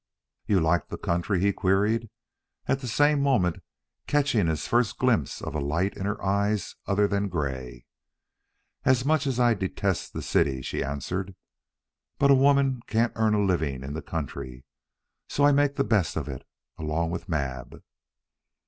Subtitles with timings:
[0.47, 2.09] "You like the country?" he queried,
[2.65, 3.59] at the same moment
[4.07, 7.85] catching his first glimpse of a light in her eyes other than gray.
[8.83, 11.35] "As much as I detest the city," she answered.
[12.17, 14.65] "But a woman can't earn a living in the country.
[15.29, 16.47] So I make the best of it
[16.79, 17.79] along with Mab."